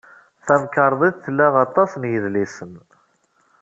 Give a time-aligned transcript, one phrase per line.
[0.47, 2.73] Tamkarḍit tla aṭas n yidlisen.